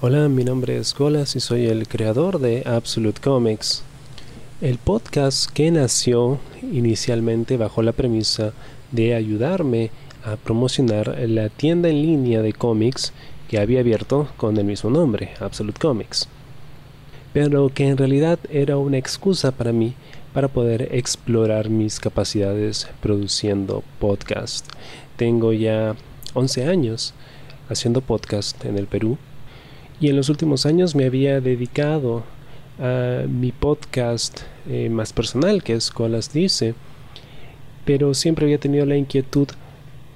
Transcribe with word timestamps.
Hola, 0.00 0.28
mi 0.28 0.44
nombre 0.44 0.78
es 0.78 0.94
Golas 0.94 1.34
y 1.34 1.40
soy 1.40 1.66
el 1.66 1.88
creador 1.88 2.38
de 2.38 2.62
Absolute 2.66 3.20
Comics. 3.20 3.82
El 4.60 4.78
podcast 4.78 5.50
que 5.50 5.72
nació 5.72 6.38
inicialmente 6.62 7.56
bajo 7.56 7.82
la 7.82 7.90
premisa 7.90 8.52
de 8.92 9.16
ayudarme 9.16 9.90
a 10.24 10.36
promocionar 10.36 11.18
la 11.18 11.48
tienda 11.48 11.88
en 11.88 12.00
línea 12.00 12.42
de 12.42 12.52
cómics 12.52 13.12
que 13.48 13.58
había 13.58 13.80
abierto 13.80 14.28
con 14.36 14.56
el 14.56 14.66
mismo 14.66 14.88
nombre, 14.88 15.30
Absolute 15.40 15.80
Comics. 15.80 16.28
Pero 17.32 17.68
que 17.68 17.88
en 17.88 17.96
realidad 17.96 18.38
era 18.50 18.76
una 18.76 18.98
excusa 18.98 19.50
para 19.50 19.72
mí 19.72 19.94
para 20.32 20.46
poder 20.46 20.90
explorar 20.92 21.70
mis 21.70 21.98
capacidades 21.98 22.86
produciendo 23.02 23.82
podcast. 23.98 24.68
Tengo 25.16 25.52
ya 25.52 25.96
11 26.34 26.68
años 26.68 27.14
haciendo 27.68 28.00
podcast 28.00 28.64
en 28.64 28.78
el 28.78 28.86
Perú 28.86 29.18
y 30.00 30.08
en 30.08 30.16
los 30.16 30.28
últimos 30.28 30.66
años 30.66 30.94
me 30.94 31.04
había 31.04 31.40
dedicado 31.40 32.22
a 32.78 33.24
mi 33.28 33.52
podcast 33.52 34.42
eh, 34.68 34.88
más 34.88 35.12
personal, 35.12 35.62
que 35.62 35.74
es 35.74 35.90
Colas 35.90 36.32
Dice, 36.32 36.74
pero 37.84 38.14
siempre 38.14 38.44
había 38.46 38.58
tenido 38.58 38.86
la 38.86 38.96
inquietud 38.96 39.48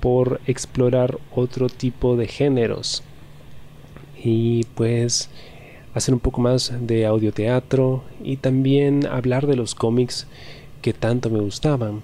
por 0.01 0.41
explorar 0.47 1.19
otro 1.35 1.69
tipo 1.69 2.17
de 2.17 2.27
géneros 2.27 3.03
y 4.23 4.65
pues 4.75 5.31
hacer 5.95 6.15
un 6.15 6.21
poco 6.21 6.41
más 6.41 6.73
de 6.81 7.07
audioteatro 7.07 8.05
y 8.23 8.37
también 8.37 9.07
hablar 9.07 9.47
de 9.47 9.57
los 9.57 9.75
cómics 9.75 10.27
que 10.81 10.93
tanto 10.93 11.31
me 11.31 11.41
gustaban 11.41 12.03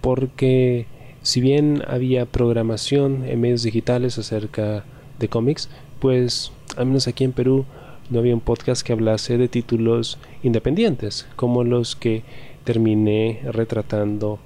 porque 0.00 0.86
si 1.22 1.40
bien 1.40 1.82
había 1.86 2.26
programación 2.26 3.24
en 3.26 3.40
medios 3.40 3.62
digitales 3.62 4.18
acerca 4.18 4.84
de 5.18 5.28
cómics 5.28 5.68
pues 6.00 6.52
al 6.76 6.86
menos 6.86 7.08
aquí 7.08 7.24
en 7.24 7.32
Perú, 7.32 7.64
no 8.10 8.20
había 8.20 8.34
un 8.34 8.40
podcast 8.40 8.86
que 8.86 8.92
hablase 8.92 9.36
de 9.38 9.48
títulos 9.48 10.18
independientes, 10.42 11.26
como 11.36 11.64
los 11.64 11.96
que 11.96 12.22
terminé 12.64 13.40
retratando 13.44 14.38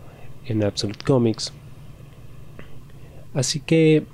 en 0.46 0.64
Absolute 0.64 1.04
Comics. 1.04 1.52
Así 3.34 3.60
que 3.60 4.04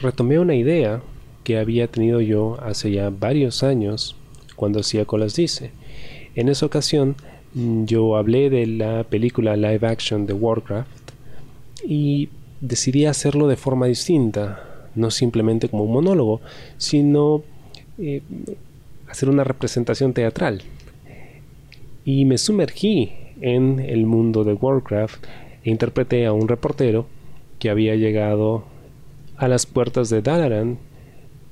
retomé 0.00 0.38
una 0.38 0.54
idea 0.54 1.02
que 1.44 1.58
había 1.58 1.88
tenido 1.88 2.20
yo 2.20 2.58
hace 2.62 2.90
ya 2.90 3.10
varios 3.10 3.62
años 3.62 4.16
cuando 4.54 4.80
hacía 4.80 5.06
Colas 5.06 5.34
Dice. 5.34 5.70
En 6.34 6.48
esa 6.48 6.66
ocasión 6.66 7.16
mm, 7.54 7.84
yo 7.84 8.16
hablé 8.16 8.50
de 8.50 8.66
la 8.66 9.04
película 9.04 9.56
live 9.56 9.86
action 9.86 10.26
de 10.26 10.34
Warcraft 10.34 10.88
y 11.84 12.28
decidí 12.60 13.06
hacerlo 13.06 13.48
de 13.48 13.56
forma 13.56 13.86
distinta, 13.86 14.67
no 14.94 15.10
simplemente 15.10 15.68
como 15.68 15.84
un 15.84 15.92
monólogo, 15.92 16.40
sino 16.76 17.42
eh, 17.98 18.22
hacer 19.08 19.28
una 19.28 19.44
representación 19.44 20.12
teatral. 20.12 20.62
Y 22.04 22.24
me 22.24 22.38
sumergí 22.38 23.12
en 23.40 23.80
el 23.80 24.06
mundo 24.06 24.44
de 24.44 24.54
Warcraft 24.54 25.24
e 25.64 25.70
interpreté 25.70 26.26
a 26.26 26.32
un 26.32 26.48
reportero 26.48 27.06
que 27.58 27.70
había 27.70 27.96
llegado 27.96 28.64
a 29.36 29.48
las 29.48 29.66
puertas 29.66 30.10
de 30.10 30.22
Dalaran 30.22 30.78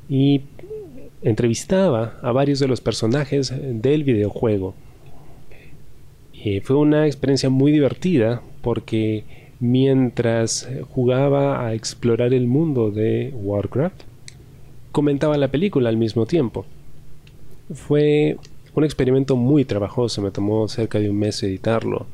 y 0.09 0.43
entrevistaba 1.23 2.19
a 2.23 2.33
varios 2.33 2.59
de 2.59 2.69
los 2.69 2.81
personajes 2.81 3.53
del 3.61 4.05
videojuego. 4.05 4.75
Y 6.33 6.61
fue 6.61 6.77
una 6.77 7.07
experiencia 7.07 7.51
muy 7.51 7.73
divertida 7.73 8.43
porque 8.63 9.25
mientras 9.61 10.69
jugaba 10.91 11.67
a 11.67 11.75
explorar 11.75 12.35
el 12.35 12.47
mundo 12.47 12.91
de 12.91 13.33
Warcraft, 13.35 14.03
comentaba 14.93 15.37
la 15.37 15.49
película 15.49 15.89
al 15.89 15.97
mismo 15.97 16.27
tiempo. 16.27 16.67
Fue 17.75 18.37
un 18.75 18.85
experimento 18.85 19.37
muy 19.37 19.65
trabajoso, 19.65 20.23
me 20.23 20.31
tomó 20.31 20.69
cerca 20.69 20.99
de 20.99 21.11
un 21.11 21.19
mes 21.19 21.43
editarlo, 21.43 22.07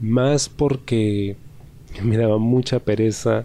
más 0.00 0.48
porque 0.48 1.36
me 2.02 2.16
daba 2.16 2.38
mucha 2.38 2.80
pereza 2.80 3.44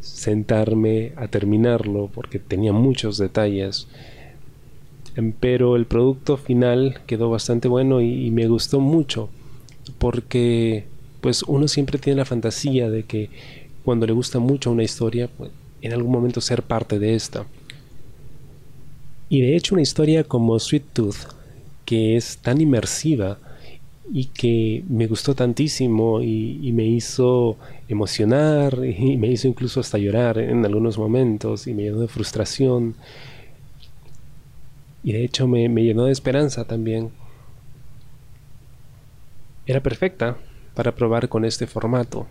sentarme 0.00 1.12
a 1.16 1.28
terminarlo 1.28 2.08
porque 2.14 2.38
tenía 2.38 2.72
muchos 2.72 3.18
detalles. 3.18 3.88
Pero 5.40 5.76
el 5.76 5.86
producto 5.86 6.36
final 6.36 7.00
quedó 7.06 7.30
bastante 7.30 7.68
bueno 7.68 8.02
y, 8.02 8.26
y 8.26 8.30
me 8.30 8.46
gustó 8.48 8.80
mucho 8.80 9.30
porque 9.98 10.84
pues 11.26 11.42
uno 11.42 11.66
siempre 11.66 11.98
tiene 11.98 12.18
la 12.18 12.24
fantasía 12.24 12.88
de 12.88 13.02
que 13.02 13.30
cuando 13.84 14.06
le 14.06 14.12
gusta 14.12 14.38
mucho 14.38 14.70
una 14.70 14.84
historia, 14.84 15.26
pues, 15.26 15.50
en 15.82 15.92
algún 15.92 16.12
momento 16.12 16.40
ser 16.40 16.62
parte 16.62 17.00
de 17.00 17.16
esta. 17.16 17.46
Y 19.28 19.40
de 19.40 19.56
hecho 19.56 19.74
una 19.74 19.82
historia 19.82 20.22
como 20.22 20.56
Sweet 20.56 20.84
Tooth, 20.92 21.16
que 21.84 22.16
es 22.16 22.38
tan 22.38 22.60
inmersiva 22.60 23.40
y 24.12 24.26
que 24.26 24.84
me 24.88 25.08
gustó 25.08 25.34
tantísimo 25.34 26.22
y, 26.22 26.70
me 26.72 26.86
hizo 26.86 27.56
emocionar 27.88 28.78
y 28.84 29.16
me 29.16 29.26
hizo 29.26 29.48
incluso 29.48 29.80
hasta 29.80 29.98
llorar 29.98 30.38
en 30.38 30.64
algunos 30.64 30.96
momentos 30.96 31.66
y 31.66 31.74
me 31.74 31.82
llenó 31.82 31.98
de 31.98 32.06
frustración. 32.06 32.94
Y 35.02 35.10
de 35.10 35.24
hecho 35.24 35.48
me 35.48 35.82
llenó 35.82 36.04
de 36.04 36.12
esperanza 36.12 36.68
también. 36.68 37.10
Era 39.66 39.82
perfecta, 39.82 40.36
para 40.76 40.94
probar 40.94 41.28
con 41.28 41.44
este 41.44 41.66
formato. 41.66 42.26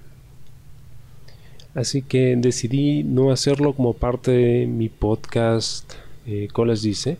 Así 1.73 2.03
que 2.03 2.35
decidí 2.37 3.03
no 3.03 3.31
hacerlo 3.31 3.73
como 3.73 3.93
parte 3.93 4.31
de 4.31 4.67
mi 4.67 4.87
podcast, 4.87 5.91
eh, 6.25 6.47
les 6.65 6.81
dice, 6.81 7.17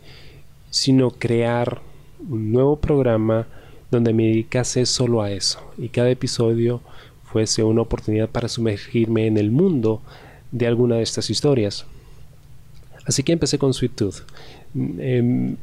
sino 0.70 1.10
crear 1.10 1.82
un 2.30 2.52
nuevo 2.52 2.76
programa 2.76 3.46
donde 3.90 4.14
me 4.14 4.28
dedicase 4.28 4.86
solo 4.86 5.20
a 5.20 5.30
eso 5.30 5.60
y 5.76 5.88
cada 5.88 6.10
episodio 6.10 6.80
fuese 7.24 7.62
una 7.62 7.82
oportunidad 7.82 8.30
para 8.30 8.48
sumergirme 8.48 9.26
en 9.26 9.36
el 9.36 9.50
mundo 9.50 10.00
de 10.52 10.66
alguna 10.66 10.96
de 10.96 11.02
estas 11.02 11.28
historias. 11.28 11.84
Así 13.04 13.22
que 13.22 13.32
empecé 13.32 13.58
con 13.58 13.74
Sweet 13.74 13.94
Tooth. 13.94 14.16
Em, 14.74 15.56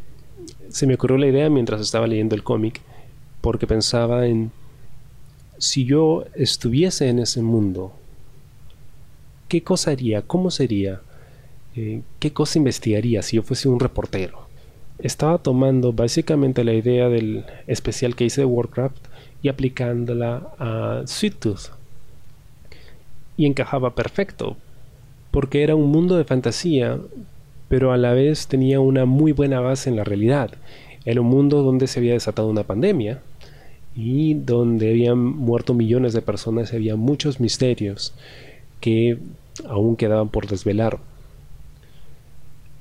se 0.69 0.87
me 0.87 0.95
ocurrió 0.95 1.17
la 1.17 1.27
idea 1.27 1.49
mientras 1.49 1.81
estaba 1.81 2.05
leyendo 2.05 2.35
el 2.35 2.43
cómic 2.43 2.81
porque 3.41 3.67
pensaba 3.67 4.27
en 4.27 4.51
si 5.63 5.85
yo 5.85 6.25
estuviese 6.35 7.07
en 7.07 7.19
ese 7.19 7.41
mundo, 7.41 7.93
¿qué 9.47 9.63
cosa 9.63 9.91
haría? 9.91 10.21
¿Cómo 10.21 10.51
sería? 10.51 10.99
Eh, 11.73 12.01
¿Qué 12.19 12.33
cosa 12.33 12.57
investigaría 12.57 13.21
si 13.21 13.37
yo 13.37 13.43
fuese 13.43 13.69
un 13.69 13.79
reportero? 13.79 14.39
Estaba 14.99 15.37
tomando 15.37 15.93
básicamente 15.93 16.65
la 16.65 16.73
idea 16.73 17.07
del 17.07 17.45
especial 17.65 18.13
que 18.17 18.25
hice 18.25 18.41
de 18.41 18.45
Warcraft 18.45 18.97
y 19.41 19.47
aplicándola 19.47 20.49
a 20.59 21.03
Sweet 21.05 21.35
Tooth. 21.39 21.71
Y 23.37 23.45
encajaba 23.45 23.95
perfecto, 23.95 24.57
porque 25.31 25.63
era 25.63 25.75
un 25.75 25.89
mundo 25.89 26.17
de 26.17 26.25
fantasía, 26.25 26.99
pero 27.69 27.93
a 27.93 27.97
la 27.97 28.11
vez 28.11 28.47
tenía 28.47 28.81
una 28.81 29.05
muy 29.05 29.31
buena 29.31 29.61
base 29.61 29.89
en 29.89 29.95
la 29.95 30.03
realidad. 30.03 30.51
Era 31.05 31.21
un 31.21 31.27
mundo 31.27 31.63
donde 31.63 31.87
se 31.87 31.99
había 31.99 32.11
desatado 32.11 32.49
una 32.49 32.63
pandemia, 32.63 33.21
y 33.95 34.33
donde 34.33 34.89
habían 34.89 35.19
muerto 35.19 35.73
millones 35.73 36.13
de 36.13 36.21
personas, 36.21 36.73
había 36.73 36.95
muchos 36.95 37.39
misterios 37.39 38.13
que 38.79 39.17
aún 39.67 39.95
quedaban 39.95 40.29
por 40.29 40.47
desvelar. 40.47 40.99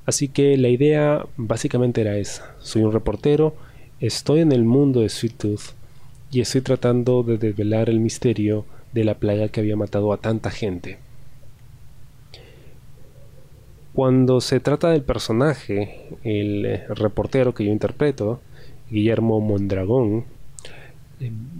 Así 0.05 0.27
que 0.27 0.57
la 0.57 0.69
idea 0.69 1.25
básicamente 1.37 2.01
era 2.01 2.17
esa. 2.17 2.55
Soy 2.59 2.83
un 2.83 2.91
reportero, 2.91 3.55
estoy 3.99 4.41
en 4.41 4.51
el 4.51 4.63
mundo 4.65 5.01
de 5.01 5.09
Sweet 5.09 5.37
Tooth 5.37 5.61
y 6.31 6.41
estoy 6.41 6.61
tratando 6.61 7.23
de 7.23 7.37
desvelar 7.37 7.89
el 7.89 7.99
misterio 7.99 8.65
de 8.91 9.03
la 9.03 9.15
plaga 9.15 9.49
que 9.49 9.61
había 9.61 9.75
matado 9.75 10.11
a 10.11 10.17
tanta 10.17 10.49
gente. 10.49 10.97
Cuando 13.93 14.41
se 14.41 14.59
trata 14.59 14.89
del 14.89 15.03
personaje, 15.03 16.09
el 16.23 16.81
reportero 16.89 17.53
que 17.53 17.65
yo 17.65 17.71
interpreto, 17.71 18.41
Guillermo 18.89 19.39
Mondragón, 19.39 20.25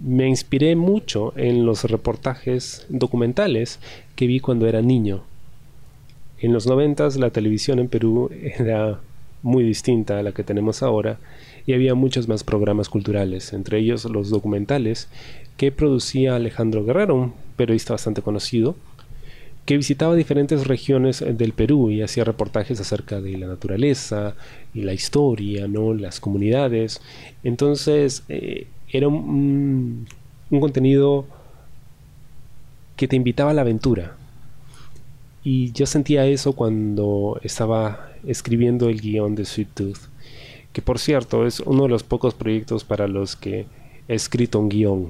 me 0.03 0.27
inspiré 0.27 0.75
mucho 0.75 1.33
en 1.35 1.65
los 1.65 1.83
reportajes 1.85 2.85
documentales 2.89 3.79
que 4.15 4.27
vi 4.27 4.39
cuando 4.39 4.67
era 4.67 4.81
niño. 4.81 5.23
En 6.39 6.51
los 6.53 6.67
noventas 6.67 7.15
la 7.15 7.29
televisión 7.29 7.79
en 7.79 7.87
Perú 7.87 8.29
era 8.59 8.99
muy 9.41 9.63
distinta 9.63 10.19
a 10.19 10.23
la 10.23 10.31
que 10.31 10.43
tenemos 10.43 10.83
ahora 10.83 11.19
y 11.65 11.73
había 11.73 11.95
muchos 11.95 12.27
más 12.27 12.43
programas 12.43 12.89
culturales, 12.89 13.53
entre 13.53 13.79
ellos 13.79 14.05
los 14.05 14.29
documentales 14.29 15.07
que 15.57 15.71
producía 15.71 16.35
Alejandro 16.35 16.83
Guerrero, 16.83 17.15
un 17.15 17.33
periodista 17.55 17.93
bastante 17.93 18.21
conocido, 18.21 18.75
que 19.65 19.77
visitaba 19.77 20.15
diferentes 20.15 20.67
regiones 20.67 21.23
del 21.25 21.53
Perú 21.53 21.89
y 21.89 22.01
hacía 22.01 22.25
reportajes 22.25 22.81
acerca 22.81 23.21
de 23.21 23.37
la 23.37 23.47
naturaleza 23.47 24.35
y 24.73 24.81
la 24.81 24.93
historia, 24.93 25.67
¿no? 25.67 25.93
las 25.93 26.19
comunidades. 26.19 27.01
Entonces, 27.43 28.23
eh, 28.27 28.67
era 28.93 29.07
un, 29.07 30.07
contenido 30.49 31.25
que 32.95 33.07
te 33.07 33.15
invitaba 33.15 33.51
a 33.51 33.53
la 33.53 33.61
aventura. 33.61 34.15
Y 35.43 35.71
yo 35.73 35.85
sentía 35.87 36.25
eso 36.27 36.53
cuando 36.53 37.39
estaba 37.43 38.11
escribiendo 38.25 38.87
el 38.87 39.01
guion 39.01 39.35
de 39.35 39.45
Sweet 39.45 39.69
Tooth, 39.73 39.97
que 40.71 40.81
por 40.81 40.99
cierto 40.99 41.45
es 41.45 41.59
uno 41.59 41.83
de 41.83 41.89
los 41.89 42.03
pocos 42.03 42.35
proyectos 42.35 42.83
para 42.83 43.07
los 43.07 43.35
que 43.35 43.65
he 44.07 44.13
escrito 44.13 44.59
un 44.59 44.69
guion. 44.69 45.09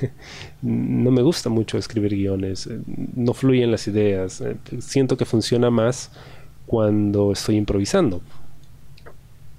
no 0.62 1.10
me 1.10 1.22
gusta 1.22 1.50
mucho 1.50 1.76
escribir 1.76 2.14
guiones, 2.14 2.70
no 3.14 3.34
fluyen 3.34 3.72
las 3.72 3.86
ideas, 3.88 4.42
siento 4.78 5.16
que 5.16 5.26
funciona 5.26 5.70
más 5.70 6.10
cuando 6.66 7.32
estoy 7.32 7.56
improvisando. 7.56 8.22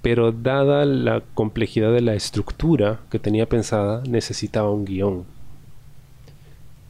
Pero 0.06 0.30
dada 0.30 0.84
la 0.84 1.20
complejidad 1.34 1.92
de 1.92 2.00
la 2.00 2.14
estructura 2.14 3.00
que 3.10 3.18
tenía 3.18 3.48
pensada, 3.48 4.04
necesitaba 4.08 4.70
un 4.70 4.84
guion. 4.84 5.24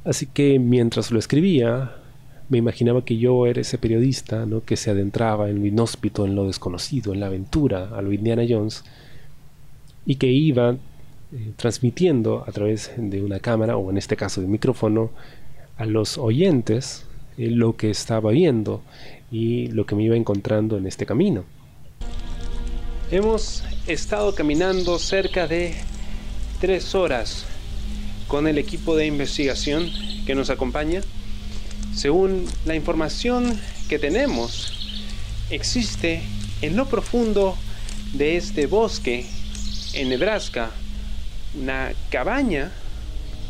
Así 0.04 0.26
que 0.26 0.58
mientras 0.58 1.10
lo 1.10 1.18
escribía, 1.18 1.94
me 2.50 2.58
imaginaba 2.58 3.06
que 3.06 3.16
yo 3.16 3.46
era 3.46 3.62
ese 3.62 3.78
periodista 3.78 4.44
¿no? 4.44 4.62
que 4.62 4.76
se 4.76 4.90
adentraba 4.90 5.48
en 5.48 5.60
lo 5.60 5.66
inhóspito, 5.66 6.26
en 6.26 6.34
lo 6.34 6.46
desconocido, 6.46 7.14
en 7.14 7.20
la 7.20 7.28
aventura, 7.28 7.88
a 7.96 8.02
lo 8.02 8.12
Indiana 8.12 8.42
Jones, 8.46 8.84
y 10.04 10.16
que 10.16 10.26
iba 10.26 10.72
eh, 10.72 11.52
transmitiendo 11.56 12.44
a 12.46 12.52
través 12.52 12.90
de 12.98 13.22
una 13.22 13.40
cámara, 13.40 13.78
o 13.78 13.90
en 13.90 13.96
este 13.96 14.16
caso 14.16 14.42
de 14.42 14.46
micrófono, 14.46 15.08
a 15.78 15.86
los 15.86 16.18
oyentes 16.18 17.06
eh, 17.38 17.48
lo 17.48 17.76
que 17.76 17.88
estaba 17.88 18.30
viendo 18.32 18.82
y 19.30 19.68
lo 19.68 19.86
que 19.86 19.94
me 19.94 20.02
iba 20.02 20.16
encontrando 20.16 20.76
en 20.76 20.86
este 20.86 21.06
camino. 21.06 21.55
Hemos 23.10 23.62
estado 23.86 24.34
caminando 24.34 24.98
cerca 24.98 25.46
de 25.46 25.74
tres 26.60 26.94
horas 26.94 27.44
con 28.26 28.48
el 28.48 28.58
equipo 28.58 28.96
de 28.96 29.06
investigación 29.06 29.90
que 30.26 30.34
nos 30.34 30.50
acompaña 30.50 31.02
según 31.96 32.46
la 32.66 32.74
información 32.74 33.58
que 33.88 33.98
tenemos, 33.98 34.70
existe 35.48 36.20
en 36.60 36.76
lo 36.76 36.86
profundo 36.86 37.56
de 38.12 38.36
este 38.36 38.66
bosque, 38.66 39.24
en 39.94 40.10
Nebraska, 40.10 40.72
una 41.58 41.94
cabaña 42.10 42.70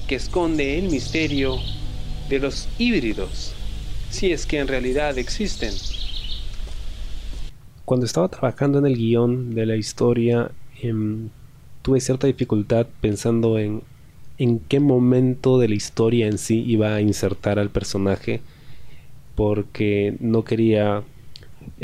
que 0.06 0.14
esconde 0.14 0.78
el 0.78 0.90
misterio 0.90 1.58
de 2.28 2.38
los 2.38 2.68
híbridos, 2.78 3.52
si 4.10 4.30
es 4.30 4.46
que 4.46 4.60
en 4.60 4.68
realidad 4.68 5.18
existen. 5.18 5.74
Cuando 7.86 8.04
estaba 8.04 8.28
trabajando 8.28 8.78
en 8.78 8.86
el 8.86 8.96
guion 8.96 9.54
de 9.54 9.64
la 9.64 9.76
historia, 9.76 10.50
em, 10.82 11.30
tuve 11.80 12.00
cierta 12.00 12.26
dificultad 12.26 12.86
pensando 13.00 13.58
en 13.58 13.80
en 14.38 14.58
qué 14.58 14.80
momento 14.80 15.58
de 15.58 15.68
la 15.68 15.74
historia 15.74 16.26
en 16.26 16.38
sí 16.38 16.62
iba 16.66 16.94
a 16.94 17.00
insertar 17.00 17.58
al 17.58 17.70
personaje 17.70 18.40
porque 19.34 20.16
no 20.20 20.44
quería 20.44 21.02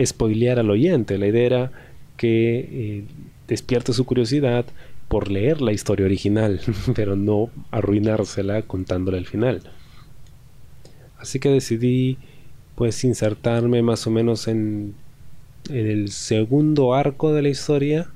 spoilear 0.02 0.58
al 0.58 0.70
oyente. 0.70 1.18
La 1.18 1.26
idea 1.26 1.46
era 1.46 1.72
que 2.16 2.58
eh, 2.60 3.04
despierte 3.48 3.92
su 3.92 4.04
curiosidad 4.04 4.64
por 5.08 5.30
leer 5.30 5.60
la 5.60 5.72
historia 5.72 6.06
original, 6.06 6.60
pero 6.94 7.16
no 7.16 7.50
arruinársela 7.70 8.62
contándole 8.62 9.18
el 9.18 9.26
final. 9.26 9.62
Así 11.18 11.38
que 11.38 11.50
decidí 11.50 12.18
pues 12.74 13.04
insertarme 13.04 13.82
más 13.82 14.06
o 14.06 14.10
menos 14.10 14.48
en, 14.48 14.94
en 15.68 15.86
el 15.86 16.10
segundo 16.10 16.94
arco 16.94 17.32
de 17.32 17.42
la 17.42 17.48
historia 17.48 18.08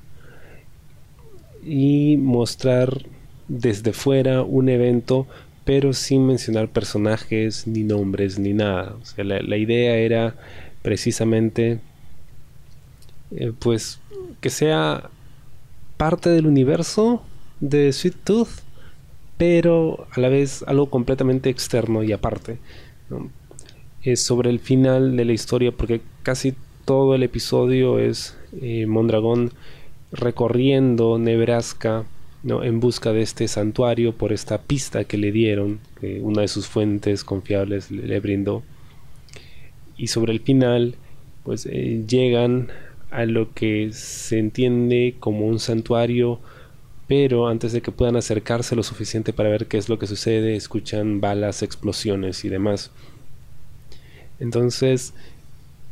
y 1.63 2.17
mostrar 2.17 3.05
desde 3.47 3.93
fuera 3.93 4.43
un 4.43 4.69
evento, 4.69 5.27
pero 5.65 5.93
sin 5.93 6.25
mencionar 6.25 6.69
personajes, 6.69 7.67
ni 7.67 7.83
nombres, 7.83 8.39
ni 8.39 8.53
nada. 8.53 8.95
la, 9.17 9.57
idea 9.57 9.97
era 9.97 10.35
precisamente, 10.81 11.79
eh, 13.31 13.51
pues, 13.57 13.99
que 14.41 14.49
sea 14.49 15.09
parte 15.97 16.29
del 16.29 16.47
universo 16.47 17.23
de 17.59 17.91
Sweet 17.91 18.15
Tooth, 18.23 18.61
pero 19.37 20.07
a 20.11 20.19
la 20.19 20.29
vez 20.29 20.63
algo 20.67 20.89
completamente 20.89 21.49
externo 21.49 22.03
y 22.03 22.11
aparte. 22.11 22.59
Es 24.01 24.23
sobre 24.23 24.49
el 24.49 24.59
final 24.59 25.17
de 25.17 25.25
la 25.25 25.33
historia, 25.33 25.71
porque 25.71 26.01
casi 26.23 26.55
todo 26.87 27.15
el 27.15 27.23
episodio 27.23 27.99
es 27.99 28.37
eh, 28.61 28.85
Mondragón 28.85 29.51
recorriendo 30.13 31.19
Nebraska 31.19 32.05
en 32.45 32.79
busca 32.79 33.11
de 33.11 33.23
este 33.23 33.49
santuario 33.49 34.15
por 34.15 34.31
esta 34.31 34.61
pista 34.61 35.03
que 35.03 35.17
le 35.17 35.33
dieron, 35.33 35.81
que 35.99 36.21
una 36.21 36.43
de 36.43 36.47
sus 36.47 36.67
fuentes 36.67 37.25
confiables 37.25 37.91
le, 37.91 38.17
brindó. 38.21 38.63
Y 39.97 40.07
sobre 40.07 40.31
el 40.31 40.39
final, 40.39 40.95
pues 41.43 41.65
eh, 41.65 42.05
llegan 42.07 42.69
a 43.11 43.25
lo 43.25 43.53
que 43.53 43.89
se 43.91 44.39
entiende 44.39 45.17
como 45.19 45.45
un 45.45 45.59
santuario, 45.59 46.39
pero 47.05 47.49
antes 47.49 47.73
de 47.73 47.81
que 47.81 47.91
puedan 47.91 48.15
acercarse 48.15 48.77
lo 48.77 48.83
suficiente 48.83 49.33
para 49.33 49.49
ver 49.49 49.65
qué 49.65 49.77
es 49.77 49.89
lo 49.89 49.99
que 49.99 50.07
sucede, 50.07 50.55
escuchan 50.55 51.19
balas, 51.19 51.63
explosiones 51.63 52.45
y 52.45 52.49
demás. 52.49 52.91
Entonces, 54.39 55.13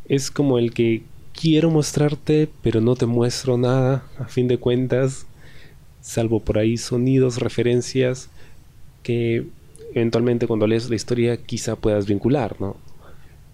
es 0.08 0.32
como 0.32 0.58
el 0.60 0.74
que 0.74 1.04
quiero 1.34 1.70
mostrarte, 1.70 2.50
pero 2.62 2.82
no 2.82 2.96
te 2.96 3.06
muestro 3.06 3.58
nada, 3.58 4.04
a 4.20 4.26
fin 4.26 4.48
de 4.48 4.58
cuentas, 4.58 5.26
salvo 6.02 6.40
por 6.40 6.58
ahí 6.58 6.78
sonidos, 6.78 7.40
referencias 7.40 8.30
que 9.04 9.46
eventualmente 9.94 10.48
cuando 10.48 10.68
lees 10.68 10.90
la 10.90 10.96
historia 10.96 11.38
quizá 11.38 11.76
puedas 11.76 12.06
vincular, 12.06 12.56
¿no? 12.60 12.78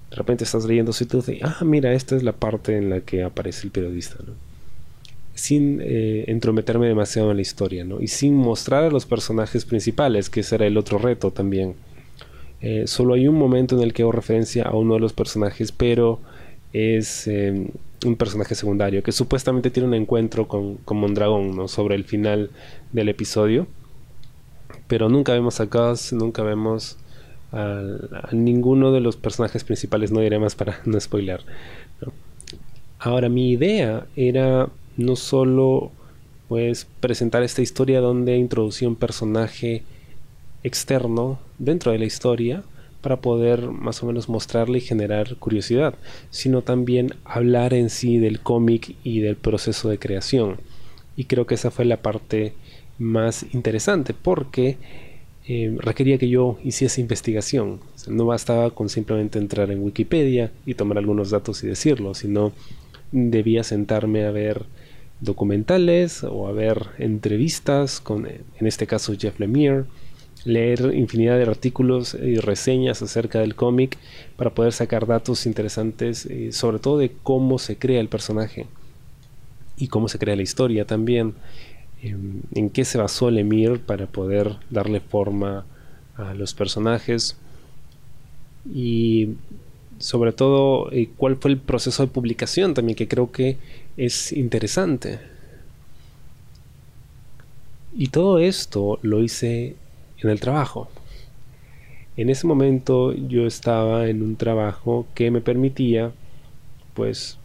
De 0.10 0.18
repente 0.18 0.44
estás 0.44 0.66
leyendo 0.66 0.92
tú 0.92 1.18
dices, 1.18 1.40
ah, 1.42 1.64
mira, 1.64 1.94
esta 1.94 2.18
es 2.18 2.24
la 2.24 2.34
parte 2.34 2.78
en 2.78 2.90
la 2.90 3.02
que 3.02 3.24
aparece 3.24 3.68
el 3.68 3.72
periodista, 3.72 4.18
¿no? 4.26 4.34
Sin 5.34 5.80
eh, 5.82 6.26
entrometerme 6.28 6.88
demasiado 6.88 7.32
en 7.32 7.38
la 7.38 7.42
historia, 7.42 7.86
¿no? 7.86 8.02
Y 8.02 8.08
sin 8.08 8.36
mostrar 8.36 8.84
a 8.84 8.90
los 8.90 9.06
personajes 9.06 9.64
principales, 9.64 10.30
que 10.30 10.42
ese 10.42 10.56
era 10.56 10.68
el 10.68 10.78
otro 10.78 10.98
reto 10.98 11.32
también. 11.32 11.76
Eh, 12.60 12.84
solo 12.86 13.14
hay 13.14 13.28
un 13.28 13.36
momento 13.36 13.78
en 13.78 13.84
el 13.84 13.94
que 13.94 14.02
hago 14.02 14.12
referencia 14.12 14.64
a 14.64 14.76
uno 14.76 14.96
de 14.96 15.00
los 15.00 15.14
personajes, 15.14 15.72
pero 15.72 16.20
es 16.74 17.28
em, 17.28 17.70
un 18.06 18.16
personaje 18.16 18.56
secundario 18.56 19.04
que 19.04 19.12
supuestamente 19.12 19.70
tiene 19.70 19.88
un 19.88 19.94
encuentro 19.94 20.48
con, 20.48 20.80
un 20.86 21.14
dragón 21.14 21.56
¿no? 21.56 21.68
sobre 21.68 21.96
el 21.96 22.06
final 22.06 22.52
del 22.92 23.10
episodio. 23.10 23.68
Pero 24.88 25.10
nunca 25.10 25.34
vemos 25.34 25.60
a 25.60 25.66
Gus, 25.66 26.14
nunca 26.14 26.44
vemos 26.44 26.98
a, 27.52 28.30
ninguno 28.32 28.92
de 28.92 29.02
los 29.02 29.18
personajes 29.18 29.64
principales, 29.64 30.12
no 30.12 30.22
diré 30.22 30.40
más 30.40 30.56
para 30.56 30.80
no 30.86 31.00
spoiler. 31.00 31.42
Ahora, 33.00 33.30
mi 33.30 33.52
idea 33.52 34.06
era 34.16 34.70
no 34.98 35.16
solo 35.16 35.92
pues 36.48 36.86
presentar 37.00 37.44
esta 37.44 37.62
historia 37.62 38.02
donde 38.02 38.36
introducí 38.36 38.86
un 38.86 38.96
personaje 38.96 39.84
externo 40.64 41.40
dentro 41.58 41.94
de 41.94 42.00
la 42.00 42.06
historia, 42.06 42.64
para 43.02 43.22
poder 43.22 43.62
más 43.70 44.04
o 44.04 44.06
menos 44.06 44.30
mostrarle 44.30 44.78
y 44.78 44.82
generar 44.82 45.36
curiosidad, 45.38 45.96
sino 46.30 46.62
también 46.62 47.16
hablar 47.26 47.74
en 47.74 47.90
sí 47.90 48.18
del 48.18 48.40
cómic 48.40 48.96
y 49.04 49.20
del 49.20 49.36
proceso 49.36 49.90
de 49.90 50.00
creación. 50.00 50.58
Y 51.16 51.26
creo 51.26 51.46
que 51.46 51.56
esa 51.56 51.72
fue 51.72 51.86
la 51.86 52.02
parte 52.02 52.54
más 53.00 53.46
interesante 53.54 54.14
porque 54.14 54.78
eh, 55.48 55.76
requería 55.80 56.18
que 56.18 56.30
yo 56.30 56.60
hiciese 56.64 57.02
investigación. 57.02 57.80
no 58.08 58.26
bastaba 58.26 58.70
con 58.72 58.90
simplemente 58.90 59.40
entrar 59.40 59.72
en 59.72 59.84
Wikipedia 59.84 60.52
y 60.66 60.76
tomar 60.76 60.98
algunos 60.98 61.32
datos 61.32 61.64
y 61.64 61.68
decirlo, 61.68 62.14
sino 62.14 62.54
debía 63.12 63.64
sentarme 63.64 64.26
a 64.26 64.32
ver 64.32 64.66
documentales 65.20 66.24
o 66.24 66.48
a 66.48 66.52
ver 66.52 66.88
entrevistas 66.98 68.00
con, 68.00 68.28
en 68.28 68.68
este 68.68 68.88
caso, 68.88 69.14
Jeff 69.18 69.40
Lemire, 69.40 69.84
leer 70.44 70.94
infinidad 70.96 71.38
de 71.38 71.44
artículos 71.44 72.16
y 72.16 72.38
reseñas 72.38 73.02
acerca 73.02 73.40
del 73.40 73.56
cómic 73.56 73.98
para 74.38 74.52
poder 74.52 74.74
sacar 74.74 75.06
datos 75.06 75.46
interesantes, 75.46 76.26
eh, 76.26 76.52
sobre 76.52 76.80
todo 76.80 76.98
de 76.98 77.12
cómo 77.24 77.60
se 77.60 77.78
crea 77.78 78.00
el 78.00 78.10
personaje 78.10 78.66
y 79.78 79.88
cómo 79.88 80.08
se 80.08 80.20
crea 80.20 80.36
la 80.36 80.42
historia 80.42 80.86
también, 80.86 81.36
em, 82.02 82.42
en 82.56 82.70
qué 82.70 82.86
se 82.86 82.98
basó 82.98 83.30
Lemire 83.30 83.78
para 83.78 84.08
poder 84.08 84.58
darle 84.70 85.00
forma 85.00 85.66
a 86.16 86.34
los 86.34 86.54
personajes 86.54 87.38
y 88.72 89.30
sobre 90.00 90.34
todo 90.34 90.92
eh, 90.92 91.10
cuál 91.18 91.38
fue 91.38 91.52
el 91.52 91.58
proceso 91.58 92.04
de 92.04 92.12
publicación 92.12 92.74
también 92.74 92.96
que 92.96 93.08
creo 93.08 93.32
que 93.32 93.58
es 93.98 94.32
interesante. 94.32 95.20
Y 97.94 98.08
todo 98.08 98.40
esto 98.40 99.00
lo 99.02 99.22
hice 99.22 99.76
en 100.24 100.30
el 100.30 100.40
trabajo. 100.40 100.90
En 102.18 102.30
ese 102.30 102.46
momento 102.46 103.14
yo 103.14 103.48
estaba 103.48 104.08
en 104.08 104.22
un 104.22 104.36
trabajo 104.36 105.08
que 105.16 105.32
me 105.32 105.42
permitía 105.42 106.12
pues 106.94 107.40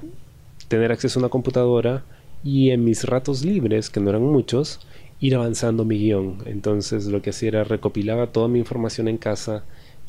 tener 0.69 0.91
acceso 0.91 1.19
a 1.19 1.23
una 1.23 1.29
computadora 1.29 2.05
y 2.43 2.71
en 2.71 2.85
mis 2.85 3.05
ratos 3.05 3.45
libres, 3.45 3.91
que 3.91 4.01
no 4.01 4.11
eran 4.11 4.23
muchos, 4.23 4.81
ir 5.21 5.35
avanzando 5.35 5.85
mi 5.85 5.99
guion. 5.99 6.39
Entonces 6.47 7.07
lo 7.07 7.23
que 7.23 7.31
hacía 7.31 7.49
era 7.49 7.65
recopilaba 7.65 8.29
toda 8.29 8.49
mi 8.49 8.59
información 8.59 9.09
en 9.09 9.19
casa, 9.19 9.65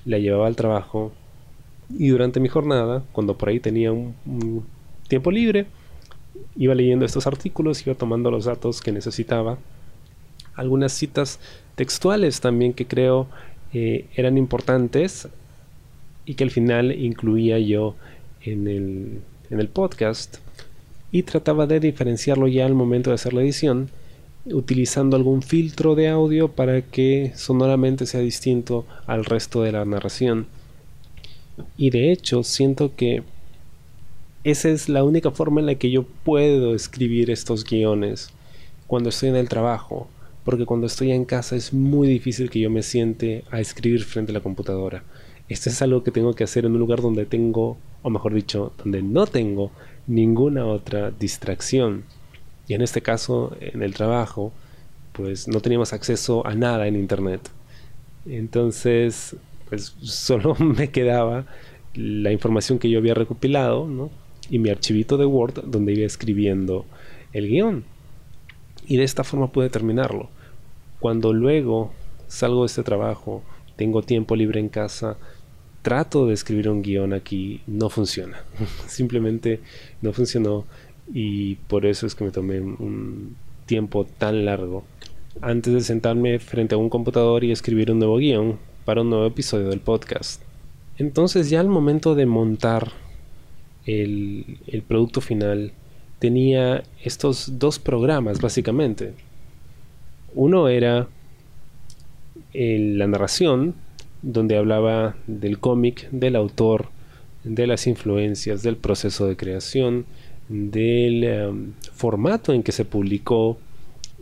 la 0.05 0.17
llevaba 0.19 0.47
al 0.47 0.55
trabajo 0.55 1.11
Y 1.89 2.09
durante 2.09 2.39
mi 2.39 2.49
jornada, 2.49 3.03
cuando 3.13 3.37
por 3.37 3.49
ahí 3.49 3.59
tenía 3.59 3.91
un, 3.91 4.65
tiempo 5.07 5.31
libre, 5.31 5.67
iba 6.57 6.75
leyendo 6.75 7.05
estos 7.05 7.27
artículos, 7.27 7.85
iba 7.87 7.95
tomando 7.95 8.29
los 8.29 8.45
datos 8.45 8.81
que 8.81 8.91
necesitaba. 8.91 9.57
Algunas 10.55 10.91
citas 10.91 11.39
textuales 11.77 12.41
también 12.41 12.73
que 12.73 12.87
creo 12.87 13.27
eh, 13.71 14.07
eran 14.15 14.37
importantes 14.37 15.29
y 16.25 16.33
que 16.33 16.43
al 16.43 16.51
final 16.51 16.91
incluía 16.91 17.59
yo 17.59 17.95
en 18.41 18.67
el, 18.67 19.21
en 19.49 19.59
el 19.59 19.69
podcast 19.69 20.37
y 21.11 21.23
trataba 21.23 21.67
de 21.67 21.79
diferenciarlo 21.79 22.47
ya 22.47 22.65
al 22.65 22.73
momento 22.73 23.11
de 23.11 23.15
hacer 23.15 23.33
la 23.33 23.41
edición 23.41 23.89
utilizando 24.45 25.15
algún 25.15 25.43
filtro 25.43 25.93
de 25.93 26.07
audio 26.07 26.49
para 26.49 26.81
que 26.81 27.31
sonoramente 27.35 28.07
sea 28.07 28.21
distinto 28.21 28.85
al 29.05 29.23
resto 29.23 29.61
de 29.61 29.73
la 29.73 29.85
narración. 29.85 30.47
Y 31.77 31.91
de 31.91 32.11
hecho 32.11 32.43
siento 32.43 32.95
que 32.95 33.23
esa 34.43 34.69
es 34.69 34.89
la 34.89 35.03
única 35.03 35.29
forma 35.29 35.59
en 35.59 35.67
la 35.67 35.75
que 35.75 35.91
yo 35.91 36.05
puedo 36.23 36.73
escribir 36.73 37.29
estos 37.29 37.63
guiones 37.63 38.29
cuando 38.87 39.09
estoy 39.09 39.29
en 39.29 39.35
el 39.35 39.49
trabajo, 39.49 40.07
porque 40.47 40.65
cuando 40.65 40.87
estoy 40.87 41.11
en 41.11 41.25
casa 41.25 41.57
es 41.57 41.73
muy 41.73 42.07
difícil 42.07 42.49
que 42.49 42.61
yo 42.61 42.69
me 42.69 42.81
siente 42.81 43.43
a 43.51 43.59
escribir 43.59 44.05
frente 44.05 44.31
a 44.31 44.33
la 44.33 44.39
computadora. 44.39 45.03
Esto 45.49 45.69
es 45.69 45.81
algo 45.81 46.03
que 46.03 46.11
tengo 46.11 46.35
que 46.35 46.45
hacer 46.45 46.63
en 46.63 46.71
un 46.71 46.79
lugar 46.79 47.01
donde 47.01 47.25
tengo, 47.25 47.77
o 48.01 48.09
mejor 48.09 48.33
dicho, 48.33 48.71
donde 48.77 49.01
no 49.01 49.27
tengo 49.27 49.71
ninguna 50.07 50.65
otra 50.65 51.11
distracción. 51.11 52.05
Y 52.65 52.75
en 52.75 52.81
este 52.81 53.01
caso, 53.01 53.57
en 53.59 53.83
el 53.83 53.93
trabajo, 53.93 54.53
pues 55.11 55.49
no 55.49 55.59
teníamos 55.59 55.91
acceso 55.91 56.47
a 56.47 56.55
nada 56.55 56.87
en 56.87 56.95
Internet. 56.95 57.41
Entonces, 58.25 59.35
pues 59.67 59.97
solo 60.01 60.55
me 60.55 60.91
quedaba 60.91 61.45
la 61.93 62.31
información 62.31 62.79
que 62.79 62.89
yo 62.89 62.99
había 62.99 63.15
recopilado, 63.15 63.85
¿no? 63.85 64.09
Y 64.49 64.59
mi 64.59 64.69
archivito 64.69 65.17
de 65.17 65.25
Word 65.25 65.65
donde 65.65 65.91
iba 65.91 66.05
escribiendo 66.05 66.85
el 67.33 67.49
guion. 67.49 67.83
Y 68.87 68.95
de 68.95 69.03
esta 69.03 69.25
forma 69.25 69.51
pude 69.51 69.69
terminarlo. 69.69 70.29
Cuando 70.99 71.33
luego 71.33 71.91
salgo 72.27 72.61
de 72.61 72.67
este 72.67 72.83
trabajo, 72.83 73.43
tengo 73.75 74.01
tiempo 74.01 74.35
libre 74.35 74.59
en 74.59 74.69
casa, 74.69 75.17
trato 75.81 76.25
de 76.25 76.33
escribir 76.33 76.69
un 76.69 76.81
guion 76.81 77.13
aquí, 77.13 77.61
no 77.67 77.89
funciona. 77.89 78.43
Simplemente 78.87 79.61
no 80.01 80.13
funcionó 80.13 80.65
y 81.13 81.55
por 81.55 81.85
eso 81.85 82.05
es 82.05 82.15
que 82.15 82.25
me 82.25 82.31
tomé 82.31 82.59
un 82.59 83.35
tiempo 83.65 84.05
tan 84.05 84.45
largo 84.45 84.83
antes 85.41 85.73
de 85.73 85.81
sentarme 85.81 86.39
frente 86.39 86.75
a 86.75 86.77
un 86.77 86.89
computador 86.89 87.43
y 87.43 87.51
escribir 87.51 87.91
un 87.91 87.99
nuevo 87.99 88.17
guion 88.17 88.57
para 88.85 89.01
un 89.01 89.09
nuevo 89.09 89.25
episodio 89.25 89.69
del 89.69 89.79
podcast. 89.79 90.41
Entonces 90.97 91.49
ya 91.49 91.59
al 91.59 91.67
momento 91.67 92.15
de 92.15 92.25
montar 92.25 92.91
el, 93.85 94.83
producto 94.87 95.21
final 95.21 95.71
tenía 96.19 96.83
estos 97.03 97.59
dos 97.59 97.79
programas 97.79 98.41
básicamente. 98.41 99.13
Uno 100.37 100.69
era 100.69 101.07
la 102.53 103.07
narración, 103.07 103.73
donde 104.21 104.55
hablaba 104.55 105.15
del 105.25 105.57
cómic, 105.57 106.07
del 106.11 106.35
autor, 106.35 106.89
de 107.43 107.65
las 107.65 107.87
influencias, 107.87 108.61
del 108.61 108.75
proceso 108.75 109.27
de 109.27 109.35
creación, 109.35 110.05
del 110.47 111.23
em, 111.23 111.73
formato 111.91 112.53
en 112.53 112.61
que 112.61 112.71
se 112.71 112.85
publicó 112.85 113.57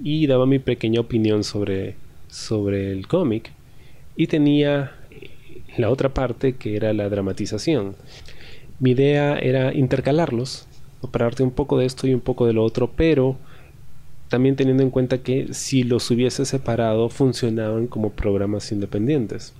y 0.01 0.25
daba 0.27 0.45
mi 0.45 0.59
pequeña 0.59 1.01
opinión 1.01 1.43
sobre, 1.43 1.95
sobre 2.29 2.93
el 2.93 3.09
cómic. 3.09 3.51
Y 4.15 4.27
tenía 4.27 4.93
eh, 5.11 5.29
la 5.75 5.89
otra 5.89 6.13
parte 6.13 6.55
que 6.55 6.77
era 6.77 6.93
la 6.93 7.09
dramatización. 7.09 7.97
Mi 8.79 8.91
idea 8.91 9.37
era 9.37 9.73
intercalarlos, 9.73 10.65
para 11.11 11.25
darte 11.25 11.43
un 11.43 11.51
poco 11.51 11.77
de 11.77 11.85
esto 11.85 12.07
y 12.07 12.13
un 12.13 12.21
poco 12.21 12.47
de 12.47 12.53
lo 12.53 12.63
otro, 12.63 12.89
pero 12.95 13.35
también 14.35 14.57
teniendo 14.57 14.83
en 14.83 14.89
cuenta 14.89 15.19
que 15.19 15.53
si 15.53 15.83
los 15.83 16.11
hubiese 16.11 16.43
separado 16.43 17.07
funcionaban 17.07 17.87
como 17.87 18.09
programas 18.09 18.69
independientes. 18.73 19.53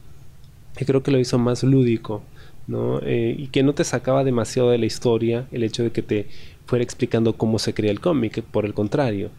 Y 0.77 0.83
creo 0.83 1.01
que 1.01 1.11
lo 1.11 1.17
hizo 1.17 1.39
más 1.39 1.63
lúdico, 1.63 2.23
¿no? 2.67 2.99
Eh, 3.01 3.33
y 3.39 3.47
que 3.47 3.63
no 3.63 3.73
te 3.73 3.85
sacaba 3.85 4.25
demasiado 4.25 4.71
de 4.71 4.77
la 4.77 4.85
historia 4.85 5.47
el 5.53 5.63
hecho 5.63 5.81
de 5.81 5.91
que 5.91 6.01
te 6.01 6.27
fuera 6.65 6.83
explicando 6.83 7.37
cómo 7.37 7.57
se 7.57 7.73
crea 7.73 7.89
el 7.89 8.01
cómic, 8.01 8.41
por 8.41 8.65
el 8.65 8.73
contrario, 8.73 9.29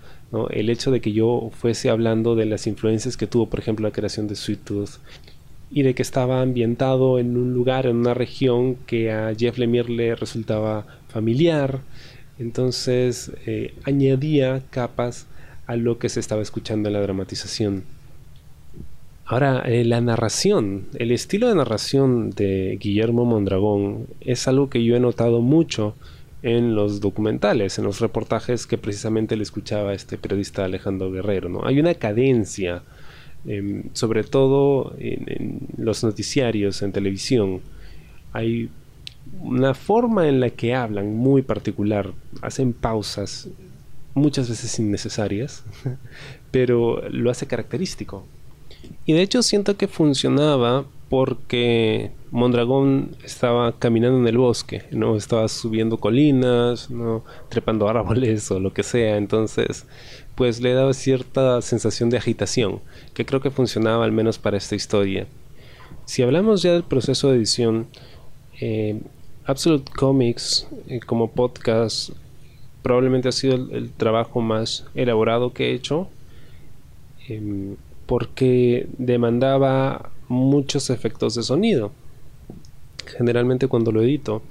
el 0.53 0.71
hecho 0.71 0.91
de 0.91 1.03
que 1.03 1.13
yo 1.13 1.51
fuese 1.53 1.91
hablando 1.91 2.35
de 2.35 2.47
las 2.47 2.67
influencias 2.67 3.19
que 3.19 3.27
tuvo, 3.27 3.51
por 3.51 3.61
ejemplo, 3.61 3.87
la 3.87 3.93
creación 3.93 4.29
de 4.29 4.37
Sweet 4.37 4.65
Tooth 4.65 4.91
y 5.71 5.83
de 5.83 5.95
que 5.95 6.01
estaba 6.01 6.41
ambientado 6.41 7.19
en 7.19 7.37
un 7.37 7.53
lugar, 7.53 7.85
en 7.85 7.97
una 7.97 8.15
región 8.15 8.77
que 8.87 9.13
a 9.13 9.35
Jeff 9.37 9.59
Lemire 9.59 9.93
le 9.93 10.15
resultaba 10.15 10.87
familiar, 11.09 11.81
entonces 12.39 13.33
eh, 13.47 13.75
añadía 13.85 14.63
capas 14.71 15.27
a 15.67 15.77
lo 15.77 15.99
que 15.99 16.09
se 16.09 16.21
estaba 16.21 16.43
escuchando 16.43 16.89
en 16.89 16.95
la 16.95 17.01
dramatización. 17.01 17.85
Ahora, 19.25 19.63
eh, 19.67 19.85
la 19.85 20.01
narración, 20.01 20.87
el 20.95 21.11
estilo 21.11 21.49
de 21.49 21.57
narración 21.57 22.31
de 22.31 22.79
Guillermo 22.81 23.25
Mondragón 23.25 24.07
es 24.21 24.47
algo 24.47 24.71
que 24.71 24.85
yo 24.85 24.95
he 24.95 25.01
notado 25.01 25.41
mucho 25.41 25.97
en 26.43 26.77
los 26.77 27.01
documentales, 27.01 27.77
en 27.79 27.85
los 27.85 27.99
reportajes 27.99 28.69
que 28.69 28.79
precisamente 28.79 29.35
le 29.35 29.43
escuchaba 29.43 29.95
este 29.95 30.17
periodista 30.17 30.65
Alejandro 30.65 31.11
Guerrero. 31.11 31.49
¿no? 31.49 31.67
Hay 31.67 31.81
una 31.81 31.95
cadencia, 31.95 32.83
em, 33.47 33.85
sobre 33.95 34.23
todo 34.23 34.95
en, 34.99 35.59
los 35.77 36.05
noticiarios, 36.05 36.83
en 36.83 36.93
televisión. 36.93 37.63
Hay 38.33 38.69
una 39.41 39.75
forma 39.75 40.29
en 40.29 40.41
la 40.41 40.51
que 40.51 40.75
hablan 40.75 41.17
muy 41.17 41.43
particular, 41.43 42.13
hacen 42.43 42.73
pausas 42.73 43.49
muchas 44.15 44.49
veces 44.49 44.79
innecesarias, 44.79 45.65
pero 46.51 47.09
lo 47.11 47.31
hace 47.31 47.47
característico. 47.47 48.25
Y 49.05 49.13
de 49.13 49.23
hecho 49.23 49.43
siento 49.43 49.77
que 49.77 49.89
funcionaba 49.89 50.85
porque 51.09 52.11
Mondragón 52.31 53.17
estaba 53.23 53.79
caminando 53.79 54.19
en 54.19 54.27
el 54.27 54.39
bosque, 54.39 54.85
no 54.91 55.17
estaba 55.17 55.47
subiendo 55.49 55.99
colinas, 55.99 56.91
no 56.91 57.25
trepando 57.49 57.89
árboles 57.91 58.51
o 58.51 58.59
lo 58.59 58.73
que 58.73 58.83
sea, 58.83 59.17
entonces 59.17 59.87
pues 60.35 60.61
le 60.61 60.75
daba 60.75 60.93
cierta 60.93 61.63
sensación 61.63 62.11
de 62.11 62.19
agitación, 62.19 62.81
que 63.15 63.25
creo 63.25 63.41
que 63.41 63.51
funcionaba 63.51 64.05
al 64.05 64.13
menos 64.13 64.39
para 64.39 64.59
esta 64.59 64.75
historia. 64.75 65.27
Si 66.05 66.23
hablamos 66.23 66.63
ya 66.63 66.73
del 66.73 66.85
proceso 66.85 67.31
de 67.31 67.39
edición, 67.39 67.87
eh, 68.61 69.01
Absolute 69.47 69.93
Comics 69.93 70.67
eh, 70.89 70.99
como 70.99 71.31
podcast 71.31 72.11
probablemente 72.83 73.29
ha 73.29 73.33
sido 73.33 73.55
el, 73.55 73.91
trabajo 73.93 74.41
más 74.41 74.87
elaborado 74.95 75.53
que 75.53 75.71
he 75.71 75.75
hecho, 75.75 76.09
em, 77.29 77.77
porque 78.07 78.89
demandaba 78.99 80.11
muchos 80.29 80.91
efectos 80.91 81.35
de 81.35 81.43
sonido. 81.43 81.93
Generalmente 83.07 83.69
cuando 83.69 83.93
lo 83.93 84.03
edito, 84.03 84.43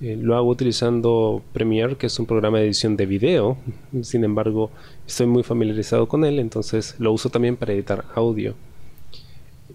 eh, 0.00 0.16
lo 0.20 0.36
hago 0.36 0.48
utilizando 0.48 1.42
Premiere, 1.52 1.96
que 1.96 2.06
es 2.06 2.18
un 2.18 2.26
programa 2.26 2.58
de 2.58 2.64
edición 2.66 2.96
de 2.96 3.06
video. 3.06 3.56
Sin 4.02 4.24
embargo, 4.24 4.70
estoy 5.06 5.26
muy 5.26 5.44
familiarizado 5.44 6.08
con 6.08 6.24
él, 6.24 6.40
entonces 6.40 6.96
lo 6.98 7.12
uso 7.12 7.30
también 7.30 7.56
para 7.56 7.72
editar 7.72 8.04
audio. 8.14 8.54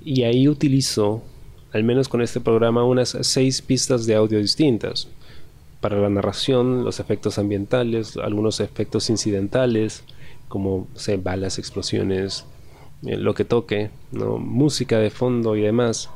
Y 0.03 0.23
ahí 0.23 0.47
utilizo, 0.49 1.23
al 1.77 1.83
menos 1.83 2.09
con 2.09 2.23
este 2.23 2.41
programa, 2.41 2.83
unas 2.83 3.15
seis 3.21 3.61
pistas 3.61 4.07
de 4.07 4.15
audio 4.15 4.39
distintas. 4.39 5.07
Para 5.79 5.99
la 6.01 6.09
narración, 6.09 6.83
los 6.83 6.99
efectos 6.99 7.37
ambientales, 7.37 8.17
algunos 8.17 8.59
efectos 8.61 9.11
incidentales, 9.11 10.03
como 10.47 10.87
balas, 11.21 11.59
explosiones, 11.59 12.45
eh, 13.05 13.15
lo 13.15 13.35
que 13.35 13.45
toque, 13.45 13.91
¿no? 14.11 14.39
música 14.39 14.97
de 14.97 15.11
fondo 15.11 15.55
y 15.55 15.61
demás. 15.61 16.09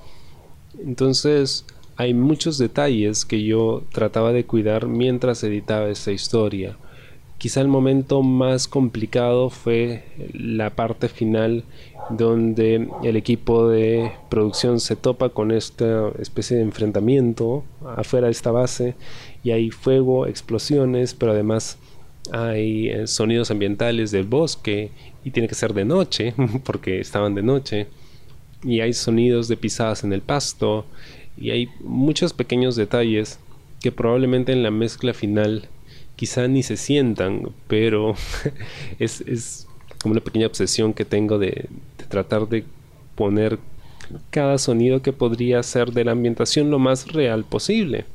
Entonces 0.83 1.63
hay 1.95 2.15
muchos 2.15 2.57
detalles 2.57 3.23
que 3.23 3.43
yo 3.43 3.83
trataba 3.91 4.33
de 4.33 4.45
cuidar 4.45 4.87
mientras 4.87 5.43
editaba 5.43 5.89
esta 5.89 6.11
historia. 6.11 6.75
Quizá 7.41 7.61
el 7.61 7.69
momento 7.69 8.21
más 8.21 8.67
complicado 8.67 9.49
fue 9.49 10.03
la 10.31 10.69
parte 10.75 11.09
final 11.09 11.63
donde 12.11 12.87
el 13.03 13.15
equipo 13.15 13.67
de 13.67 14.11
producción 14.29 14.79
se 14.79 14.95
topa 14.95 15.29
con 15.29 15.49
esta 15.49 16.09
especie 16.19 16.57
de 16.57 16.61
enfrentamiento 16.61 17.63
afuera 17.97 18.27
de 18.27 18.31
esta 18.33 18.51
base 18.51 18.93
y 19.43 19.49
hay 19.49 19.71
fuego, 19.71 20.27
explosiones, 20.27 21.15
pero 21.15 21.31
además 21.31 21.79
hay 22.31 22.89
eh, 22.89 23.07
sonidos 23.07 23.49
ambientales 23.49 24.11
del 24.11 24.27
bosque 24.27 24.91
y 25.25 25.31
tiene 25.31 25.49
que 25.49 25.55
ser 25.55 25.73
de 25.73 25.83
noche 25.83 26.35
porque 26.63 26.99
estaban 26.99 27.33
de 27.33 27.41
noche 27.41 27.87
y 28.63 28.81
hay 28.81 28.93
sonidos 28.93 29.47
de 29.47 29.57
pisadas 29.57 30.03
en 30.03 30.13
el 30.13 30.21
pasto 30.21 30.85
y 31.35 31.49
hay 31.49 31.69
muchos 31.79 32.33
pequeños 32.33 32.75
detalles 32.75 33.39
que 33.79 33.91
probablemente 33.91 34.51
en 34.51 34.61
la 34.61 34.69
mezcla 34.69 35.15
final 35.15 35.67
quizá 36.21 36.47
ni 36.47 36.61
se 36.61 36.77
sientan 36.77 37.49
pero 37.67 38.13
es, 38.99 39.67
como 39.99 40.11
una 40.11 40.21
pequeña 40.21 40.45
obsesión 40.45 40.93
que 40.93 41.03
tengo 41.03 41.39
de, 41.39 41.67
tratar 42.09 42.47
de 42.47 42.63
poner 43.15 43.57
cada 44.29 44.59
sonido 44.59 45.01
que 45.01 45.13
podría 45.13 45.63
ser 45.63 45.93
de 45.93 46.05
la 46.05 46.11
ambientación 46.11 46.69
lo 46.69 46.77
más 46.77 47.07
real 47.07 47.43
posible. 47.43 48.05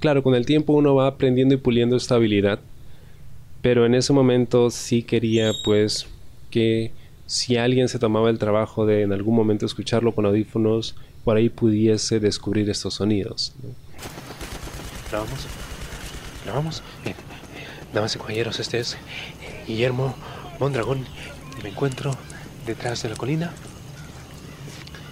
Claro, 0.00 0.24
con 0.24 0.34
el 0.34 0.46
tiempo 0.46 0.72
uno 0.72 0.96
va 0.96 1.06
aprendiendo 1.06 1.54
y 1.54 1.58
puliendo 1.58 1.94
esta 1.94 2.16
habilidad, 2.16 2.58
pero 3.62 3.86
en 3.86 3.94
ese 3.94 4.12
momento 4.12 4.70
sí 4.70 5.04
quería 5.04 5.52
pues 5.62 6.08
que 6.50 6.90
si 7.26 7.56
alguien 7.56 7.88
se 7.88 8.00
tomaba 8.00 8.30
el 8.30 8.40
trabajo 8.40 8.84
de 8.84 9.02
en 9.02 9.12
algún 9.12 9.36
momento 9.36 9.64
escucharlo 9.64 10.12
con 10.12 10.26
audífonos, 10.26 10.96
por 11.22 11.36
ahí 11.36 11.50
pudiese 11.50 12.18
descubrir 12.18 12.68
estos 12.68 12.94
sonidos. 12.94 13.54
¿Grabamos? 16.44 16.82
Bien. 17.04 17.16
Damas 17.92 18.14
y 18.14 18.18
caballeros, 18.18 18.60
este 18.60 18.78
es 18.78 18.96
Guillermo 19.66 20.14
Mondragón. 20.60 21.06
Me 21.62 21.70
encuentro 21.70 22.16
detrás 22.66 23.02
de 23.02 23.08
la 23.08 23.16
colina 23.16 23.52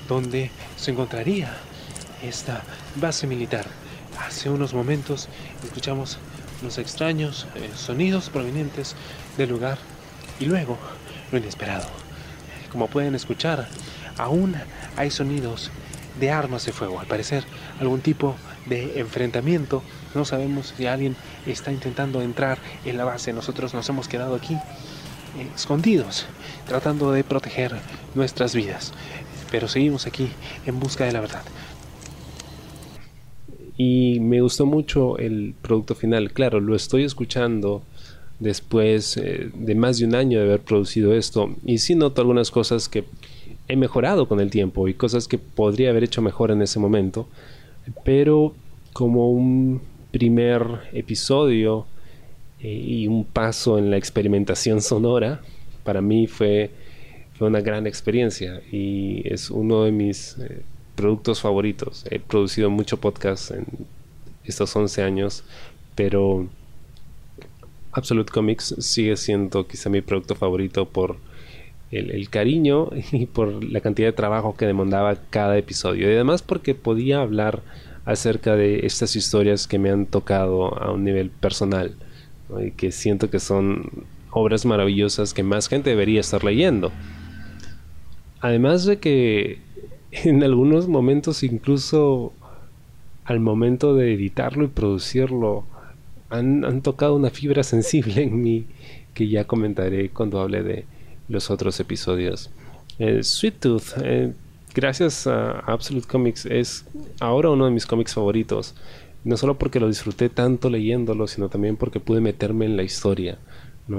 donde 0.08 0.50
se 0.76 0.92
encontraría 0.92 1.52
esta 2.22 2.62
base 2.96 3.26
militar. 3.26 3.66
Hace 4.26 4.50
unos 4.50 4.72
momentos 4.74 5.28
escuchamos 5.64 6.18
los 6.62 6.78
extraños 6.78 7.46
eh, 7.54 7.70
sonidos 7.74 8.30
provenientes 8.30 8.94
del 9.36 9.50
lugar 9.50 9.78
y 10.40 10.46
luego 10.46 10.78
lo 11.32 11.38
inesperado. 11.38 11.86
Como 12.70 12.88
pueden 12.88 13.14
escuchar, 13.14 13.68
aún 14.18 14.54
hay 14.96 15.10
sonidos 15.10 15.70
de 16.20 16.30
armas 16.30 16.64
de 16.66 16.72
fuego. 16.72 17.00
Al 17.00 17.06
parecer, 17.06 17.44
algún 17.80 18.00
tipo 18.00 18.36
de 18.66 19.00
enfrentamiento. 19.00 19.82
No 20.16 20.24
sabemos 20.24 20.72
si 20.74 20.86
alguien 20.86 21.14
está 21.46 21.70
intentando 21.70 22.22
entrar 22.22 22.58
en 22.86 22.96
la 22.96 23.04
base. 23.04 23.34
Nosotros 23.34 23.74
nos 23.74 23.86
hemos 23.90 24.08
quedado 24.08 24.34
aquí 24.34 24.54
eh, 24.54 25.46
escondidos, 25.54 26.24
tratando 26.66 27.12
de 27.12 27.22
proteger 27.22 27.72
nuestras 28.14 28.54
vidas. 28.54 28.94
Pero 29.50 29.68
seguimos 29.68 30.06
aquí 30.06 30.30
en 30.64 30.80
busca 30.80 31.04
de 31.04 31.12
la 31.12 31.20
verdad. 31.20 31.42
Y 33.76 34.20
me 34.20 34.40
gustó 34.40 34.64
mucho 34.64 35.18
el 35.18 35.54
producto 35.60 35.94
final. 35.94 36.32
Claro, 36.32 36.60
lo 36.60 36.74
estoy 36.74 37.04
escuchando 37.04 37.82
después 38.40 39.18
eh, 39.18 39.50
de 39.54 39.74
más 39.74 39.98
de 39.98 40.06
un 40.06 40.14
año 40.14 40.38
de 40.38 40.46
haber 40.46 40.60
producido 40.60 41.12
esto. 41.12 41.54
Y 41.66 41.76
sí 41.76 41.94
noto 41.94 42.22
algunas 42.22 42.50
cosas 42.50 42.88
que 42.88 43.04
he 43.68 43.76
mejorado 43.76 44.28
con 44.28 44.40
el 44.40 44.50
tiempo 44.50 44.88
y 44.88 44.94
cosas 44.94 45.28
que 45.28 45.36
podría 45.36 45.90
haber 45.90 46.04
hecho 46.04 46.22
mejor 46.22 46.52
en 46.52 46.62
ese 46.62 46.78
momento. 46.78 47.28
Pero 48.02 48.54
como 48.94 49.30
un 49.30 49.82
primer 50.16 50.62
episodio 50.94 51.84
eh, 52.58 52.68
y 52.72 53.06
un 53.06 53.26
paso 53.26 53.76
en 53.76 53.90
la 53.90 53.98
experimentación 53.98 54.80
sonora, 54.80 55.42
para 55.84 56.00
mí 56.00 56.26
fue, 56.26 56.70
fue 57.34 57.48
una 57.48 57.60
gran 57.60 57.86
experiencia 57.86 58.62
y 58.72 59.20
es 59.30 59.50
uno 59.50 59.84
de 59.84 59.92
mis 59.92 60.38
eh, 60.38 60.62
productos 60.94 61.42
favoritos. 61.42 62.06
He 62.10 62.18
producido 62.18 62.70
mucho 62.70 62.96
podcast 62.96 63.50
en 63.50 63.66
estos 64.44 64.74
11 64.74 65.02
años, 65.02 65.44
pero 65.94 66.48
Absolute 67.92 68.32
Comics 68.32 68.74
sigue 68.78 69.18
siendo 69.18 69.66
quizá 69.68 69.90
mi 69.90 70.00
producto 70.00 70.34
favorito 70.34 70.88
por 70.88 71.18
el, 71.90 72.30
cariño 72.30 72.88
y 73.12 73.26
por 73.26 73.62
la 73.62 73.82
cantidad 73.82 74.08
de 74.08 74.12
trabajo 74.14 74.56
que 74.56 74.64
demandaba 74.64 75.16
cada 75.28 75.58
episodio. 75.58 76.10
Y 76.10 76.14
además 76.14 76.40
porque 76.40 76.74
podía 76.74 77.20
hablar 77.20 77.60
acerca 78.06 78.56
de 78.56 78.86
estas 78.86 79.16
historias 79.16 79.66
que 79.66 79.78
me 79.78 79.90
han 79.90 80.06
tocado 80.06 80.80
a 80.80 80.92
un 80.92 81.04
nivel 81.04 81.28
personal 81.30 81.94
y 82.64 82.70
que 82.70 82.92
siento 82.92 83.28
que 83.28 83.40
son 83.40 83.90
obras 84.30 84.64
maravillosas 84.64 85.34
que 85.34 85.42
más 85.42 85.68
gente 85.68 85.90
debería 85.90 86.20
estar 86.20 86.42
leyendo. 86.42 86.90
Además 88.40 88.86
de 88.86 88.98
que 88.98 89.58
en 90.12 90.42
algunos 90.42 90.88
momentos 90.88 91.42
incluso 91.42 92.32
al 93.24 93.40
momento 93.40 93.94
de 93.94 94.14
editarlo 94.14 94.64
y 94.64 94.68
producirlo 94.68 95.64
han, 96.30 96.64
han 96.64 96.80
tocado 96.80 97.14
una 97.16 97.30
fibra 97.30 97.62
sensible 97.74 98.22
en 98.22 98.40
mí 98.40 98.66
que 99.12 99.28
ya 99.28 99.44
comentaré 99.44 100.10
cuando 100.10 100.40
hable 100.40 100.62
de, 100.62 100.84
los 101.28 101.50
otros 101.50 101.78
episodios. 101.80 102.50
Eh, 102.98 103.22
Sweet 103.22 103.60
Tooth, 103.60 103.98
eh, 104.02 104.32
gracias 104.76 105.26
a 105.26 105.60
Absolute 105.60 106.06
Comics, 106.06 106.44
es 106.44 106.84
ahora 107.18 107.48
uno 107.48 107.64
de 107.64 107.70
mis 107.70 107.86
cómics 107.86 108.12
favoritos. 108.12 108.74
No 109.24 109.36
solo 109.36 109.58
porque 109.58 109.80
lo 109.80 109.88
disfruté 109.88 110.28
tanto 110.28 110.70
leyéndolo, 110.70 111.26
sino 111.26 111.48
también 111.48 111.76
porque 111.76 111.98
pude 111.98 112.20
meterme 112.20 112.66
en 112.66 112.76
la 112.76 112.82
historia. 112.82 113.38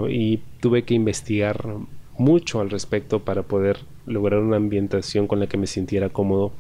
Y 0.09 0.37
tuve 0.61 0.83
que 0.83 0.93
investigar 0.93 1.65
mucho 2.17 2.61
al 2.61 2.69
respecto 2.69 3.19
para 3.19 3.43
poder 3.43 3.79
lograr 4.05 4.39
una 4.39 4.57
ambientación 4.57 5.27
con 5.27 5.39
la 5.39 5.47
que 5.47 5.57
me 5.57 5.67
sintiera 5.67 6.09
cómodo 6.09 6.53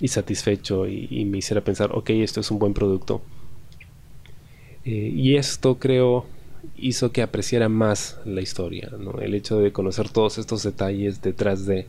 y 0.00 0.08
satisfecho 0.08 0.86
y, 0.86 1.24
me 1.24 1.38
hiciera 1.38 1.62
pensar, 1.62 1.90
ok, 1.92 2.10
esto 2.10 2.40
es 2.40 2.50
un 2.50 2.58
buen 2.58 2.72
producto. 2.72 3.20
Eh, 4.84 5.12
y 5.12 5.36
esto 5.36 5.78
creo 5.78 6.24
hizo 6.76 7.10
que 7.10 7.22
apreciara 7.22 7.68
más 7.68 8.18
la 8.24 8.40
historia, 8.40 8.90
el 9.20 9.34
hecho 9.34 9.58
de 9.58 9.72
conocer 9.72 10.08
todos 10.08 10.38
estos 10.38 10.62
detalles 10.62 11.20
detrás 11.20 11.66
de... 11.66 11.86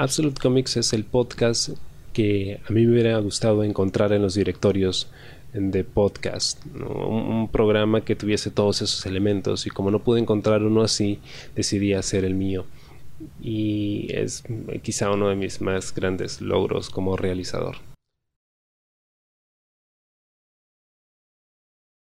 Absolute 0.00 0.40
Comics 0.40 0.78
es 0.78 0.94
el 0.94 1.04
podcast 1.04 1.76
que 2.14 2.58
a 2.66 2.72
mí 2.72 2.86
me 2.86 2.92
hubiera 2.92 3.18
gustado 3.18 3.62
encontrar 3.64 4.14
en 4.14 4.22
los 4.22 4.32
directorios 4.32 5.10
de 5.52 5.84
podcast, 5.84 6.64
un, 6.74 7.50
programa 7.52 8.00
que 8.02 8.16
tuviese 8.16 8.50
todos 8.50 8.80
esos 8.80 9.04
elementos 9.04 9.66
y 9.66 9.70
como 9.70 9.90
no 9.90 9.98
pude 9.98 10.18
encontrar 10.18 10.62
uno 10.62 10.80
así, 10.80 11.18
decidí 11.54 11.92
hacer 11.92 12.24
el 12.24 12.34
mío 12.34 12.64
y 13.42 14.06
es 14.08 14.42
quizá 14.80 15.10
uno 15.10 15.28
de 15.28 15.36
mis 15.36 15.60
más 15.60 15.94
grandes 15.94 16.40
logros 16.40 16.88
como 16.88 17.18
realizador. 17.18 17.76